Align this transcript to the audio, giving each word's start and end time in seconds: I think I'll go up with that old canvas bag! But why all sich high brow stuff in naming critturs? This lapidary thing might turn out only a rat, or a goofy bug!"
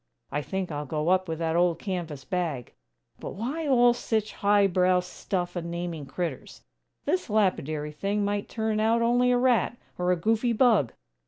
I 0.31 0.41
think 0.41 0.71
I'll 0.71 0.87
go 0.87 1.09
up 1.09 1.27
with 1.27 1.37
that 1.37 1.55
old 1.55 1.77
canvas 1.77 2.25
bag! 2.25 2.73
But 3.19 3.35
why 3.35 3.67
all 3.67 3.93
sich 3.93 4.33
high 4.33 4.65
brow 4.65 4.99
stuff 4.99 5.55
in 5.55 5.69
naming 5.69 6.07
critturs? 6.07 6.63
This 7.05 7.29
lapidary 7.29 7.91
thing 7.91 8.25
might 8.25 8.49
turn 8.49 8.79
out 8.79 9.03
only 9.03 9.29
a 9.31 9.37
rat, 9.37 9.77
or 9.99 10.11
a 10.11 10.15
goofy 10.15 10.53
bug!" 10.53 10.93